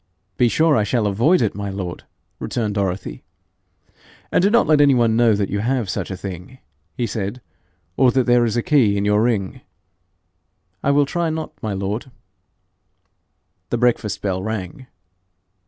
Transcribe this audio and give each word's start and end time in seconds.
'Be 0.35 0.47
sure 0.49 0.75
I 0.75 0.83
shall 0.83 1.05
avoid 1.05 1.43
it, 1.43 1.53
my 1.53 1.69
lord,' 1.69 2.05
returned 2.39 2.73
Dorothy. 2.73 3.23
'And 4.31 4.41
do 4.41 4.49
not 4.49 4.65
let 4.65 4.81
any 4.81 4.95
one 4.95 5.15
know 5.15 5.29
you 5.33 5.59
have 5.59 5.91
such 5.91 6.09
a 6.09 6.17
thing,' 6.17 6.57
he 6.97 7.05
said, 7.05 7.39
'or 7.97 8.11
that 8.11 8.23
there 8.23 8.43
is 8.43 8.57
a 8.57 8.63
key 8.63 8.97
in 8.97 9.05
your 9.05 9.21
ring.' 9.21 9.61
'I 10.83 10.89
will 10.89 11.05
try 11.05 11.29
not, 11.29 11.53
my 11.61 11.73
lord.' 11.73 12.09
The 13.69 13.77
breakfast 13.77 14.23
bell 14.23 14.41
rang. 14.41 14.87